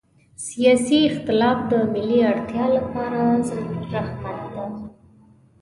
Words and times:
سیاسي 0.47 0.99
اختلاف 1.09 1.57
د 1.71 1.73
ملي 1.93 2.19
اړتیا 2.31 2.65
لپاره 2.77 3.19
ضروري 3.47 3.85
رحمت 3.95 4.39
ده. 4.53 4.65